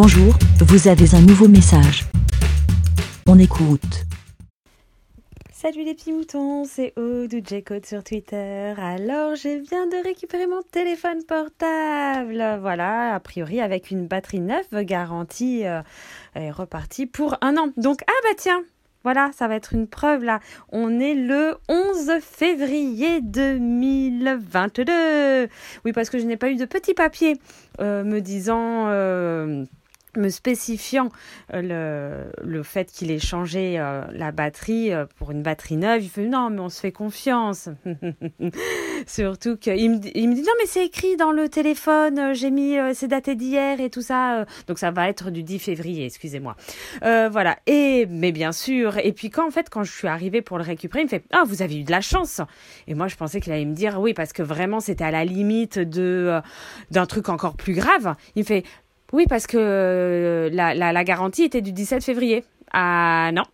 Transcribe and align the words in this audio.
Bonjour, 0.00 0.32
vous 0.60 0.86
avez 0.86 1.16
un 1.16 1.20
nouveau 1.22 1.48
message. 1.48 2.04
On 3.26 3.36
écoute. 3.36 4.04
Salut 5.52 5.82
les 5.82 5.94
petits 5.94 6.12
moutons, 6.12 6.64
c'est 6.66 6.92
Aude 6.96 7.34
ou 7.34 7.40
sur 7.84 8.04
Twitter. 8.04 8.74
Alors, 8.78 9.34
je 9.34 9.60
viens 9.68 9.88
de 9.88 10.00
récupérer 10.04 10.46
mon 10.46 10.62
téléphone 10.62 11.24
portable. 11.24 12.60
Voilà, 12.60 13.16
a 13.16 13.18
priori 13.18 13.60
avec 13.60 13.90
une 13.90 14.06
batterie 14.06 14.38
neuve 14.38 14.84
garantie 14.84 15.66
euh, 15.66 15.82
est 16.36 16.52
repartie 16.52 17.06
pour 17.06 17.36
un 17.40 17.56
an. 17.56 17.72
Donc, 17.76 18.02
ah 18.06 18.20
bah 18.22 18.36
tiens, 18.36 18.62
voilà, 19.02 19.32
ça 19.36 19.48
va 19.48 19.56
être 19.56 19.74
une 19.74 19.88
preuve 19.88 20.22
là. 20.22 20.38
On 20.70 21.00
est 21.00 21.14
le 21.14 21.56
11 21.68 22.20
février 22.20 23.20
2022. 23.20 25.48
Oui, 25.84 25.92
parce 25.92 26.08
que 26.08 26.20
je 26.20 26.24
n'ai 26.24 26.36
pas 26.36 26.50
eu 26.50 26.56
de 26.56 26.66
petit 26.66 26.94
papier 26.94 27.36
euh, 27.80 28.04
me 28.04 28.20
disant... 28.20 28.86
Euh, 28.90 29.64
me 30.16 30.28
spécifiant 30.28 31.10
euh, 31.54 32.30
le, 32.42 32.48
le 32.48 32.62
fait 32.62 32.90
qu'il 32.90 33.10
ait 33.10 33.18
changé 33.18 33.78
euh, 33.78 34.02
la 34.12 34.32
batterie 34.32 34.92
euh, 34.92 35.06
pour 35.16 35.30
une 35.30 35.42
batterie 35.42 35.76
neuve, 35.76 36.02
il 36.02 36.08
fait 36.08 36.26
non 36.26 36.50
mais 36.50 36.60
on 36.60 36.68
se 36.68 36.80
fait 36.80 36.92
confiance. 36.92 37.68
Surtout 39.06 39.56
qu'il 39.56 39.90
me, 39.90 39.98
il 40.14 40.28
me 40.28 40.34
dit 40.34 40.42
non 40.42 40.52
mais 40.58 40.66
c'est 40.66 40.86
écrit 40.86 41.16
dans 41.16 41.32
le 41.32 41.48
téléphone, 41.48 42.34
j'ai 42.34 42.50
mis 42.50 42.76
c'est 42.94 43.08
daté 43.08 43.34
d'hier 43.34 43.80
et 43.80 43.90
tout 43.90 44.02
ça, 44.02 44.44
donc 44.66 44.78
ça 44.78 44.90
va 44.90 45.08
être 45.08 45.30
du 45.30 45.42
10 45.42 45.58
février, 45.58 46.06
excusez-moi. 46.06 46.56
voilà 47.02 47.56
et 47.66 48.06
mais 48.06 48.32
bien 48.32 48.52
sûr 48.52 48.98
et 48.98 49.12
puis 49.12 49.30
quand 49.30 49.46
en 49.46 49.50
fait 49.50 49.70
quand 49.70 49.84
je 49.84 49.92
suis 49.92 50.08
arrivée 50.08 50.42
pour 50.42 50.58
le 50.58 50.64
récupérer, 50.64 51.02
il 51.02 51.04
me 51.04 51.10
fait 51.10 51.24
ah 51.32 51.42
vous 51.46 51.62
avez 51.62 51.78
eu 51.78 51.84
de 51.84 51.90
la 51.90 52.00
chance 52.00 52.40
et 52.86 52.94
moi 52.94 53.08
je 53.08 53.16
pensais 53.16 53.40
qu'il 53.40 53.52
allait 53.52 53.64
me 53.64 53.74
dire 53.74 54.00
oui 54.00 54.14
parce 54.14 54.32
que 54.32 54.42
vraiment 54.42 54.80
c'était 54.80 55.04
à 55.04 55.10
la 55.10 55.24
limite 55.24 55.78
de 55.78 56.40
d'un 56.90 57.06
truc 57.06 57.28
encore 57.28 57.56
plus 57.56 57.74
grave. 57.74 58.14
Il 58.34 58.40
me 58.40 58.46
fait 58.46 58.64
oui, 59.12 59.26
parce 59.28 59.46
que 59.46 59.56
euh, 59.58 60.50
la, 60.52 60.74
la, 60.74 61.04
garantie 61.04 61.44
était 61.44 61.62
du 61.62 61.72
17 61.72 62.04
février. 62.04 62.44
Ah 62.72 63.30
non, 63.32 63.44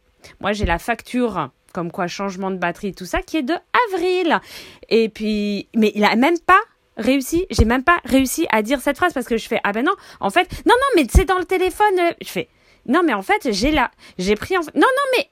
moi 0.40 0.52
j'ai 0.52 0.64
la 0.64 0.78
facture 0.78 1.50
comme 1.72 1.90
quoi 1.90 2.06
changement 2.06 2.50
de 2.50 2.56
batterie 2.56 2.94
tout 2.94 3.04
ça 3.04 3.22
qui 3.22 3.36
est 3.36 3.42
de 3.42 3.54
avril. 3.92 4.40
Et 4.88 5.08
puis, 5.08 5.68
mais 5.76 5.92
il 5.94 6.04
a 6.04 6.16
même 6.16 6.38
pas 6.38 6.60
réussi, 6.96 7.46
j'ai 7.50 7.64
même 7.64 7.84
pas 7.84 7.98
réussi 8.04 8.46
à 8.50 8.62
dire 8.62 8.80
cette 8.80 8.96
phrase 8.96 9.12
parce 9.12 9.26
que 9.26 9.36
je 9.36 9.46
fais 9.48 9.60
ah 9.64 9.72
ben 9.72 9.84
non, 9.84 9.92
en 10.20 10.30
fait 10.30 10.48
non 10.66 10.74
non 10.74 10.96
mais 10.96 11.06
c'est 11.12 11.24
dans 11.24 11.38
le 11.38 11.44
téléphone. 11.44 11.94
Je 12.20 12.28
fais 12.28 12.48
non 12.86 13.02
mais 13.04 13.14
en 13.14 13.22
fait 13.22 13.52
j'ai 13.52 13.70
là, 13.70 13.90
j'ai 14.18 14.34
pris 14.34 14.56
en 14.56 14.60
non 14.60 14.70
non 14.74 15.16
mais 15.16 15.28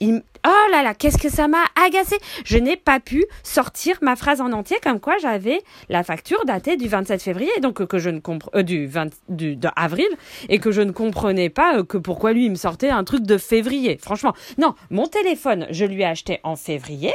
Oh 0.00 0.70
là 0.70 0.82
là, 0.82 0.92
qu'est-ce 0.92 1.18
que 1.18 1.30
ça 1.30 1.48
m'a 1.48 1.64
agacé. 1.86 2.16
Je 2.44 2.58
n'ai 2.58 2.76
pas 2.76 3.00
pu 3.00 3.24
sortir 3.42 3.96
ma 4.02 4.14
phrase 4.16 4.40
en 4.40 4.52
entier 4.52 4.76
comme 4.82 5.00
quoi 5.00 5.16
j'avais 5.18 5.62
la 5.88 6.02
facture 6.02 6.44
datée 6.44 6.76
du 6.76 6.86
27 6.86 7.22
février, 7.22 7.52
donc 7.62 7.84
que 7.86 7.98
je 7.98 8.10
ne 8.10 8.20
comprends 8.20 8.50
euh, 8.54 8.62
du 8.62 8.86
20 8.86 9.10
du 9.30 9.58
avril 9.76 10.08
et 10.48 10.58
que 10.58 10.70
je 10.70 10.82
ne 10.82 10.92
comprenais 10.92 11.48
pas 11.48 11.78
euh, 11.78 11.84
que 11.84 11.96
pourquoi 11.96 12.32
lui 12.32 12.46
il 12.46 12.50
me 12.50 12.56
sortait 12.56 12.90
un 12.90 13.04
truc 13.04 13.22
de 13.22 13.38
février. 13.38 13.98
Franchement, 14.02 14.34
non, 14.58 14.74
mon 14.90 15.06
téléphone, 15.06 15.66
je 15.70 15.86
lui 15.86 16.02
ai 16.02 16.06
acheté 16.06 16.40
en 16.42 16.56
février 16.56 17.14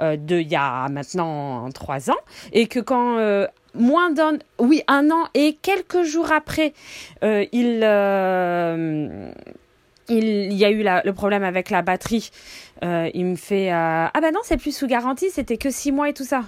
euh, 0.00 0.16
il 0.28 0.48
y 0.48 0.56
a 0.56 0.88
maintenant 0.88 1.70
trois 1.70 2.10
ans 2.10 2.20
et 2.52 2.66
que 2.66 2.80
quand 2.80 3.18
moins 3.74 4.10
d'un, 4.10 4.38
oui, 4.58 4.82
un 4.88 5.10
an 5.10 5.24
et 5.34 5.56
quelques 5.62 6.02
jours 6.02 6.32
après, 6.32 6.74
il 7.22 7.82
il 10.08 10.52
y 10.54 10.64
a 10.64 10.70
eu 10.70 10.82
le 10.82 11.12
problème 11.12 11.44
avec 11.44 11.70
la 11.70 11.82
batterie. 11.82 12.30
Euh, 12.84 13.10
il 13.12 13.26
me 13.26 13.34
fait 13.34 13.72
euh, 13.72 14.06
ah 14.14 14.20
ben 14.20 14.32
non 14.32 14.38
c'est 14.44 14.56
plus 14.56 14.76
sous 14.76 14.86
garantie 14.86 15.30
c'était 15.30 15.56
que 15.56 15.68
six 15.68 15.90
mois 15.90 16.08
et 16.08 16.12
tout 16.12 16.24
ça. 16.24 16.44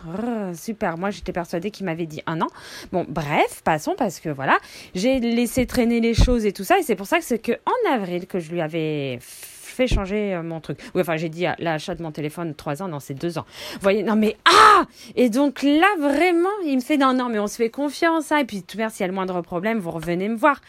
Super. 0.54 0.96
Moi 0.96 1.10
j'étais 1.10 1.32
persuadée 1.32 1.70
qu'il 1.70 1.86
m'avait 1.86 2.06
dit 2.06 2.22
un 2.26 2.40
an. 2.40 2.46
Bon 2.92 3.04
bref 3.08 3.62
passons 3.64 3.94
parce 3.98 4.20
que 4.20 4.28
voilà 4.28 4.58
j'ai 4.94 5.18
laissé 5.18 5.66
traîner 5.66 6.00
les 6.00 6.14
choses 6.14 6.46
et 6.46 6.52
tout 6.52 6.64
ça. 6.64 6.78
Et 6.78 6.82
c'est 6.82 6.96
pour 6.96 7.06
ça 7.06 7.18
que 7.18 7.24
c'est 7.24 7.40
que 7.40 7.52
en 7.52 7.92
avril 7.92 8.26
que 8.26 8.38
je 8.38 8.50
lui 8.52 8.60
avais 8.60 9.18
changer 9.86 10.34
euh, 10.34 10.42
mon 10.42 10.60
truc. 10.60 10.78
Oui, 10.94 11.02
enfin, 11.02 11.16
j'ai 11.16 11.28
dit 11.28 11.46
l'achat 11.58 11.94
de 11.94 12.02
mon 12.02 12.12
téléphone, 12.12 12.54
trois 12.54 12.82
ans, 12.82 12.88
non, 12.88 13.00
c'est 13.00 13.14
deux 13.14 13.38
ans. 13.38 13.46
Vous 13.74 13.80
voyez, 13.82 14.02
non, 14.02 14.16
mais 14.16 14.36
ah 14.44 14.84
Et 15.16 15.30
donc 15.30 15.62
là, 15.62 15.88
vraiment, 15.98 16.48
il 16.64 16.76
me 16.76 16.80
fait 16.80 16.96
non, 16.96 17.12
non, 17.12 17.28
mais 17.28 17.38
on 17.38 17.46
se 17.46 17.56
fait 17.56 17.70
confiance. 17.70 18.32
Hein, 18.32 18.38
et 18.38 18.44
puis, 18.44 18.62
tout 18.62 18.78
s'il 18.88 19.00
y 19.00 19.04
a 19.04 19.06
le 19.06 19.12
moindre 19.12 19.40
problème, 19.42 19.78
vous 19.78 19.90
revenez 19.90 20.28
me 20.28 20.36
voir. 20.36 20.60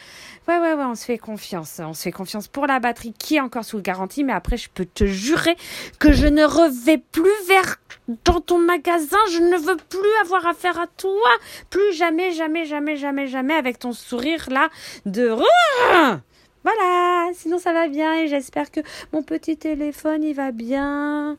Ouais, 0.47 0.57
ouais, 0.57 0.73
ouais, 0.73 0.83
on 0.83 0.95
se 0.95 1.05
fait 1.05 1.17
confiance. 1.17 1.79
On 1.83 1.93
se 1.93 2.03
fait 2.03 2.11
confiance 2.11 2.47
pour 2.47 2.67
la 2.67 2.79
batterie 2.79 3.13
qui 3.17 3.35
est 3.35 3.39
encore 3.39 3.63
sous 3.63 3.81
garantie, 3.81 4.23
mais 4.23 4.33
après, 4.33 4.57
je 4.57 4.69
peux 4.73 4.85
te 4.85 5.05
jurer 5.05 5.55
que 5.99 6.11
je 6.11 6.27
ne 6.27 6.43
revais 6.43 6.97
plus 6.97 7.29
vers 7.47 7.77
dans 8.25 8.41
ton 8.41 8.57
magasin, 8.57 9.17
je 9.31 9.39
ne 9.39 9.57
veux 9.57 9.77
plus 9.77 9.99
avoir 10.23 10.45
affaire 10.47 10.79
à 10.79 10.87
toi. 10.87 11.29
Plus 11.69 11.93
jamais, 11.93 12.31
jamais, 12.31 12.65
jamais, 12.65 12.97
jamais, 12.97 13.27
jamais 13.27 13.53
avec 13.53 13.79
ton 13.79 13.93
sourire 13.93 14.47
là 14.49 14.69
de 15.05 15.29
voilà, 16.63 17.29
sinon 17.33 17.57
ça 17.57 17.73
va 17.73 17.87
bien 17.87 18.13
et 18.15 18.27
j'espère 18.27 18.71
que 18.71 18.81
mon 19.13 19.23
petit 19.23 19.57
téléphone 19.57 20.23
il 20.23 20.33
va 20.33 20.51
bien 20.51 21.37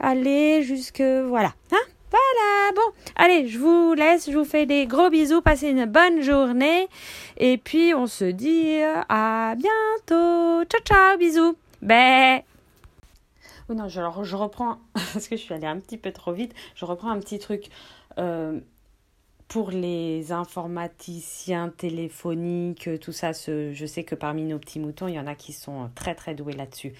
aller 0.00 0.62
jusque 0.62 1.02
voilà. 1.02 1.54
Hein 1.72 1.78
voilà, 2.10 2.72
bon, 2.76 2.92
allez, 3.16 3.48
je 3.48 3.58
vous 3.58 3.94
laisse, 3.94 4.30
je 4.30 4.38
vous 4.38 4.44
fais 4.44 4.66
des 4.66 4.86
gros 4.86 5.10
bisous, 5.10 5.42
passez 5.42 5.70
une 5.70 5.86
bonne 5.86 6.22
journée 6.22 6.88
et 7.36 7.58
puis 7.58 7.92
on 7.92 8.06
se 8.06 8.24
dit 8.24 8.78
à 9.08 9.54
bientôt. 9.56 10.64
Ciao 10.64 10.80
ciao, 10.84 11.18
bisous. 11.18 11.56
Bé. 11.82 12.44
Oh 13.68 13.74
non, 13.74 13.88
je, 13.88 14.00
je 14.22 14.36
reprends 14.36 14.78
parce 14.94 15.26
que 15.26 15.36
je 15.36 15.42
suis 15.42 15.54
allée 15.54 15.66
un 15.66 15.80
petit 15.80 15.98
peu 15.98 16.12
trop 16.12 16.32
vite. 16.32 16.54
Je 16.74 16.84
reprends 16.84 17.10
un 17.10 17.18
petit 17.18 17.38
truc. 17.38 17.66
Euh, 18.18 18.60
pour 19.54 19.70
les 19.70 20.32
informaticiens 20.32 21.68
téléphoniques, 21.68 22.90
tout 23.00 23.12
ça, 23.12 23.30
je 23.30 23.86
sais 23.86 24.02
que 24.02 24.16
parmi 24.16 24.42
nos 24.42 24.58
petits 24.58 24.80
moutons, 24.80 25.06
il 25.06 25.14
y 25.14 25.20
en 25.20 25.28
a 25.28 25.36
qui 25.36 25.52
sont 25.52 25.88
très 25.94 26.16
très 26.16 26.34
doués 26.34 26.54
là-dessus. 26.54 26.92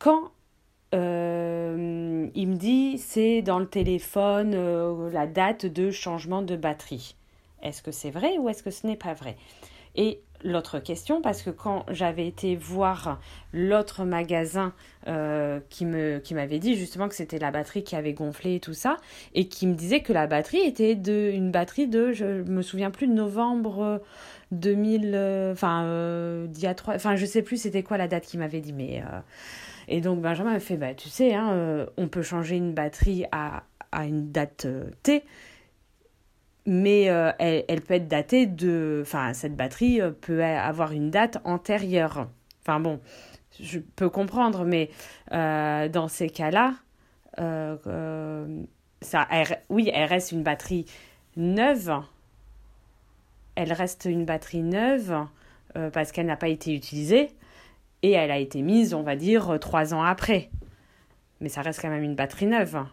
Quand 0.00 0.32
euh, 0.92 2.28
il 2.34 2.48
me 2.48 2.56
dit 2.56 2.98
c'est 2.98 3.42
dans 3.42 3.60
le 3.60 3.68
téléphone 3.68 4.54
euh, 4.56 5.08
la 5.12 5.28
date 5.28 5.66
de 5.66 5.92
changement 5.92 6.42
de 6.42 6.56
batterie, 6.56 7.14
est-ce 7.62 7.80
que 7.80 7.92
c'est 7.92 8.10
vrai 8.10 8.38
ou 8.38 8.48
est-ce 8.48 8.64
que 8.64 8.72
ce 8.72 8.84
n'est 8.84 8.96
pas 8.96 9.14
vrai? 9.14 9.36
Et 9.98 10.20
l'autre 10.44 10.78
question 10.78 11.20
parce 11.20 11.42
que 11.42 11.50
quand 11.50 11.84
j'avais 11.90 12.26
été 12.26 12.54
voir 12.54 13.20
l'autre 13.52 14.04
magasin 14.04 14.72
euh, 15.08 15.58
qui 15.68 15.84
me 15.84 16.22
m'avait 16.32 16.60
dit 16.60 16.76
justement 16.76 17.08
que 17.08 17.16
c'était 17.16 17.40
la 17.40 17.50
batterie 17.50 17.82
qui 17.82 17.96
avait 17.96 18.12
gonflé 18.12 18.54
et 18.54 18.60
tout 18.60 18.74
ça 18.74 18.98
et 19.34 19.48
qui 19.48 19.66
me 19.66 19.74
disait 19.74 20.00
que 20.00 20.12
la 20.12 20.28
batterie 20.28 20.60
était 20.60 20.94
de 20.94 21.32
une 21.34 21.50
batterie 21.50 21.88
de 21.88 22.12
je 22.12 22.42
me 22.42 22.62
souviens 22.62 22.92
plus 22.92 23.08
novembre 23.08 24.00
2000 24.52 25.12
euh, 25.12 25.52
enfin 25.52 25.82
euh, 25.82 26.46
d'il 26.46 26.62
y 26.62 26.68
a 26.68 26.74
trois 26.74 26.94
enfin 26.94 27.16
je 27.16 27.26
sais 27.26 27.42
plus 27.42 27.60
c'était 27.60 27.82
quoi 27.82 27.98
la 27.98 28.06
date 28.06 28.24
qu'il 28.24 28.38
m'avait 28.38 28.60
dit 28.60 28.72
mais 28.72 29.02
et 29.88 30.00
donc 30.00 30.20
Benjamin 30.20 30.52
m'a 30.52 30.60
fait 30.60 30.76
bah 30.76 30.94
tu 30.94 31.08
sais 31.08 31.34
hein, 31.34 31.86
on 31.96 32.06
peut 32.06 32.22
changer 32.22 32.54
une 32.54 32.74
batterie 32.74 33.24
à 33.32 33.64
à 33.90 34.06
une 34.06 34.30
date 34.30 34.68
T 35.02 35.24
mais 36.68 37.08
euh, 37.08 37.32
elle, 37.38 37.80
peut 37.80 37.94
être 37.94 38.08
datée 38.08 38.44
de... 38.44 39.00
Enfin, 39.00 39.32
cette 39.32 39.56
batterie 39.56 40.02
euh, 40.02 40.10
peut 40.10 40.44
avoir 40.44 40.92
une 40.92 41.10
date 41.10 41.38
antérieure. 41.44 42.28
Enfin 42.60 42.78
bon, 42.78 43.00
je 43.58 43.78
peux 43.78 44.10
comprendre, 44.10 44.66
mais 44.66 44.90
euh, 45.32 45.88
dans 45.88 46.08
ces 46.08 46.28
cas-là, 46.28 46.74
ça, 49.00 49.28
oui, 49.70 49.90
elle 49.94 50.08
reste 50.08 50.32
une 50.32 50.42
batterie 50.42 50.84
neuve. 51.36 51.90
Elle 53.54 53.72
reste 53.72 54.04
une 54.04 54.26
batterie 54.26 54.62
neuve 54.62 55.26
parce 55.92 56.12
qu'elle 56.12 56.26
n'a 56.26 56.36
pas 56.36 56.48
été 56.48 56.74
utilisée 56.74 57.30
et 58.02 58.12
elle 58.12 58.30
a 58.30 58.38
été 58.38 58.60
mise, 58.60 58.92
on 58.92 59.02
va 59.02 59.16
dire, 59.16 59.58
trois 59.58 59.94
ans 59.94 60.02
après. 60.02 60.50
Mais 61.40 61.48
ça 61.48 61.62
reste 61.62 61.80
quand 61.80 61.88
même 61.88 62.02
une 62.02 62.16
batterie 62.16 62.46
neuve. 62.46 62.84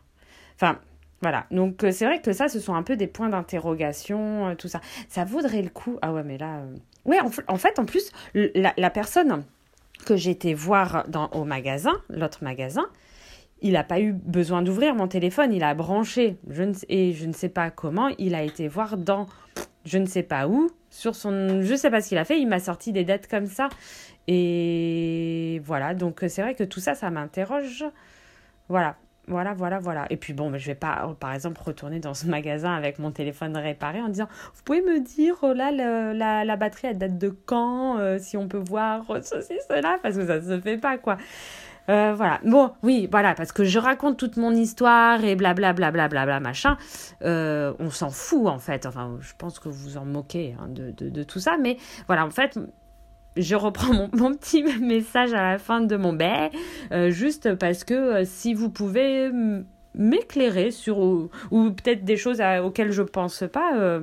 Enfin, 0.56 0.80
voilà, 1.22 1.46
donc 1.50 1.84
euh, 1.84 1.92
c'est 1.92 2.06
vrai 2.06 2.22
que 2.22 2.34
ça, 2.34 2.48
ce 2.48 2.59
sont 2.59 2.76
un 2.76 2.84
peu 2.84 2.98
des 2.98 3.08
points 3.08 3.30
d'interrogation, 3.30 4.50
euh, 4.50 4.56
tout 4.56 4.68
ça. 4.68 4.81
Ça 5.09 5.24
vaudrait 5.24 5.62
le 5.62 5.69
coup. 5.69 5.98
Ah 6.01 6.13
ouais, 6.13 6.24
mais 6.24 6.38
là. 6.38 6.57
Euh, 6.57 6.75
ouais, 7.06 7.19
en, 7.19 7.57
fait, 7.57 7.80
en 7.80 7.86
plus, 7.86 8.12
la, 8.34 8.89
personne 8.89 9.44
que 10.06 10.16
j'étais 10.16 10.54
voir 10.54 11.06
dans, 11.07 11.30
au 11.30 11.45
magasin, 11.45 11.94
l'autre 12.10 12.44
magasin, 12.44 12.86
il 13.62 13.74
n'a 13.74 13.84
pas 13.84 14.01
eu 14.01 14.12
besoin 14.12 14.62
d'ouvrir 14.62 14.94
mon 14.94 15.07
téléphone, 15.07 15.54
il 15.54 15.63
a 15.63 15.74
branché. 15.74 16.38
Je 16.50 16.63
ne, 16.63 16.74
et 16.89 17.13
je 17.13 17.25
ne 17.25 17.34
sais 17.34 17.50
pas 17.50 17.72
comment, 17.72 18.10
il 18.19 18.36
a 18.36 18.44
été 18.44 18.68
voir 18.68 18.98
dans 18.98 19.25
je 19.86 20.00
ne 20.00 20.06
sais 20.06 20.24
pas 20.24 20.48
où, 20.48 20.69
sur 20.89 21.16
son. 21.16 21.62
Je 21.62 21.72
ne 21.72 21.78
sais 21.78 21.89
pas 21.89 22.01
ce 22.01 22.10
qu'il 22.10 22.18
a 22.18 22.25
fait, 22.25 22.39
il 22.39 22.48
m'a 22.48 22.60
sorti 22.60 22.92
des 22.92 23.04
dates 23.04 23.28
comme 23.28 23.48
ça. 23.48 23.69
Et 24.28 25.62
voilà, 25.63 25.94
donc 25.94 26.24
c'est 26.28 26.42
vrai 26.42 26.56
que 26.56 26.63
tout 26.63 26.80
ça, 26.80 26.95
ça 26.95 27.10
m'interroge. 27.10 27.86
Voilà, 28.68 28.95
voilà, 29.27 29.54
voilà, 29.54 29.80
voilà. 29.80 30.06
Et 30.10 30.18
puis 30.18 30.33
bon, 30.33 30.56
je 30.57 30.66
vais 30.68 30.75
pas, 30.75 31.16
par 31.19 31.33
exemple, 31.33 31.62
retourner 31.63 32.00
dans 32.00 32.13
ce 32.13 32.27
magasin 32.27 32.74
avec 32.74 33.00
mon 33.00 33.12
téléphone 33.12 33.57
réparé 33.57 34.01
en 34.01 34.10
disant, 34.10 34.27
vous 34.54 34.62
pouvez 34.63 34.81
me 34.81 35.00
dire, 35.00 35.36
oh 35.42 35.54
là, 35.54 35.72
la, 35.72 36.45
la, 36.45 36.56
batterie, 36.56 36.88
elle 36.89 36.98
date 36.98 37.18
de 37.18 37.30
quand 37.30 37.98
euh, 37.98 38.19
Si 38.19 38.38
on 38.38 38.48
peut 38.48 38.63
voir 38.66 39.06
ceci, 39.24 39.56
cela, 39.68 39.98
parce 40.01 40.16
que 40.16 40.25
ça 40.25 40.42
se 40.42 40.60
fait 40.60 40.77
pas, 40.77 40.98
quoi. 40.98 41.18
Euh, 41.89 42.13
voilà. 42.16 42.39
Bon, 42.44 42.72
oui, 42.83 43.07
voilà, 43.12 43.36
parce 43.36 43.51
que 43.51 43.63
je 43.63 43.77
raconte 43.80 44.18
toute 44.18 44.38
mon 44.38 44.51
histoire 44.51 45.24
et 45.24 45.36
blablabla, 45.36 45.92
bla, 45.92 46.07
bla, 46.07 46.25
bla, 46.25 46.39
machin. 46.39 46.77
Euh, 47.24 47.74
on 47.80 47.89
s'en 47.89 48.10
fout, 48.10 48.48
en 48.48 48.60
fait. 48.60 48.86
Enfin, 48.86 49.18
je 49.22 49.33
pense 49.38 49.60
que 49.60 49.69
vous 49.69 49.98
en 49.98 50.06
moquez 50.06 50.56
hein, 50.60 50.68
de, 50.68 50.92
de, 50.92 51.24
tout 51.24 51.39
ça. 51.39 51.57
Mais 51.60 51.77
voilà, 52.07 52.25
en 52.25 52.31
fait, 52.31 52.57
je 53.38 53.56
reprends 53.56 54.10
mon, 54.14 54.34
petit 54.34 54.64
message 54.82 55.34
à 55.34 55.52
la 55.52 55.58
fin 55.58 55.82
de 55.82 55.96
mon 55.96 56.14
bain, 56.14 56.50
euh, 56.92 57.10
juste 57.10 57.56
parce 57.56 57.84
que 57.84 57.94
euh, 57.94 58.24
si 58.26 58.54
vous 58.54 58.70
pouvez 58.70 59.32
m'éclairer 59.94 60.72
sur, 60.72 61.00
ou, 61.00 61.30
peut-être 61.52 62.04
des 62.04 62.18
choses 62.18 62.42
auxquelles 62.64 62.92
je 62.92 63.02
pense 63.02 63.44
pas, 63.52 63.78
euh, 63.78 64.02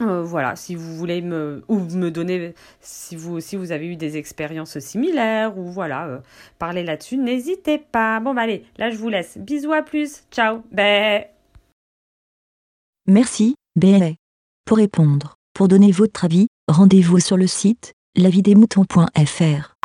euh, 0.00 0.22
voilà, 0.22 0.54
si 0.54 0.76
vous 0.76 0.94
voulez 0.94 1.22
me 1.22 1.64
ou 1.68 1.80
me 1.80 2.10
donner 2.10 2.54
si 2.80 3.16
vous 3.16 3.34
aussi 3.34 3.56
vous 3.56 3.72
avez 3.72 3.88
eu 3.88 3.96
des 3.96 4.16
expériences 4.16 4.78
similaires 4.78 5.58
ou 5.58 5.64
voilà, 5.64 6.22
parler 6.58 6.84
là-dessus, 6.84 7.16
n'hésitez 7.16 7.78
pas. 7.78 8.20
Bon 8.20 8.32
bah 8.32 8.42
allez, 8.42 8.64
là 8.76 8.90
je 8.90 8.96
vous 8.96 9.08
laisse. 9.08 9.38
Bisous 9.38 9.72
à 9.72 9.82
plus. 9.82 10.22
Ciao. 10.30 10.62
Bé. 10.70 11.26
Merci, 13.06 13.54
Bé. 13.74 14.16
Pour 14.64 14.76
répondre, 14.76 15.36
pour 15.54 15.66
donner 15.66 15.90
votre 15.90 16.24
avis, 16.26 16.46
rendez-vous 16.68 17.20
sur 17.20 17.36
le 17.36 17.46
site 17.46 17.94
lavidemouton.fr. 18.18 19.77